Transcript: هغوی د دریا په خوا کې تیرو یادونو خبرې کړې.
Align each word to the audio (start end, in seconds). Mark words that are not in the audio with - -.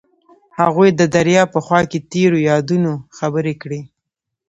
هغوی 0.59 0.89
د 0.93 1.01
دریا 1.15 1.43
په 1.53 1.59
خوا 1.65 1.79
کې 1.89 1.99
تیرو 2.11 2.37
یادونو 2.49 2.91
خبرې 3.17 3.53
کړې. 3.61 3.81